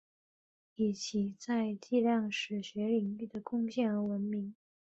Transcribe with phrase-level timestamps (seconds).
[0.73, 4.55] 以其在计量史学领域的贡献而闻名。